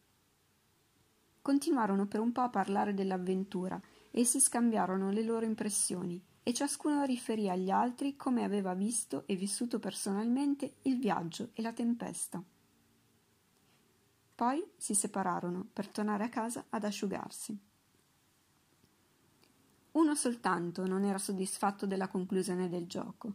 Continuarono 1.43 2.07
per 2.07 2.21
un 2.21 2.33
po' 2.33 2.41
a 2.41 2.49
parlare 2.49 2.95
dell'avventura 2.95 3.81
e 4.11 4.25
si 4.25 4.41
scambiarono 4.41 5.11
le 5.11 5.23
loro 5.23 5.45
impressioni, 5.45 6.23
e 6.49 6.55
ciascuno 6.55 7.05
riferì 7.05 7.51
agli 7.51 7.69
altri 7.69 8.17
come 8.17 8.43
aveva 8.43 8.73
visto 8.73 9.25
e 9.27 9.37
vissuto 9.37 9.79
personalmente 9.79 10.77
il 10.83 10.99
viaggio 10.99 11.51
e 11.53 11.61
la 11.61 11.75
tempesta. 11.75 12.43
Poi 14.35 14.65
si 14.79 14.95
separarono 14.95 15.69
per 15.71 15.89
tornare 15.89 16.25
a 16.25 16.31
casa 16.31 16.65
ad 16.71 16.85
asciugarsi. 16.85 17.59
Uno 19.93 20.15
soltanto 20.15 20.87
non 20.87 21.05
era 21.05 21.19
soddisfatto 21.19 21.85
della 21.85 22.09
conclusione 22.09 22.71
del 22.71 22.87
gioco, 22.87 23.35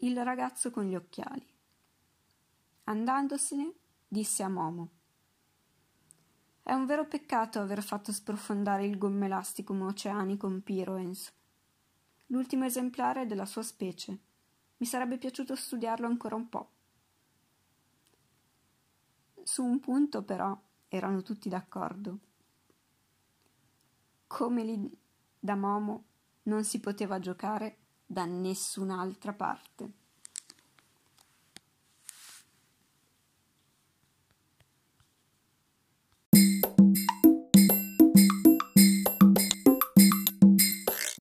il 0.00 0.22
ragazzo 0.22 0.70
con 0.70 0.84
gli 0.84 0.94
occhiali. 0.94 1.46
Andandosene, 2.84 3.72
disse 4.08 4.42
a 4.42 4.48
Momo 4.48 4.98
è 6.70 6.72
un 6.74 6.86
vero 6.86 7.04
peccato 7.04 7.58
aver 7.58 7.82
fatto 7.82 8.12
sprofondare 8.12 8.84
il 8.84 8.96
gommelasticum 8.96 9.82
oceanicum 9.82 10.60
piroens. 10.60 11.32
L'ultimo 12.26 12.64
esemplare 12.64 13.26
della 13.26 13.44
sua 13.44 13.64
specie. 13.64 14.16
Mi 14.76 14.86
sarebbe 14.86 15.18
piaciuto 15.18 15.56
studiarlo 15.56 16.06
ancora 16.06 16.36
un 16.36 16.48
po'. 16.48 16.70
Su 19.42 19.64
un 19.64 19.80
punto, 19.80 20.22
però, 20.22 20.56
erano 20.86 21.22
tutti 21.22 21.48
d'accordo. 21.48 22.18
Come 24.28 24.62
lì 24.62 24.98
da 25.40 25.56
Momo 25.56 26.04
non 26.44 26.62
si 26.62 26.78
poteva 26.78 27.18
giocare 27.18 27.78
da 28.10 28.24
nessun'altra 28.24 29.32
parte. 29.32 29.99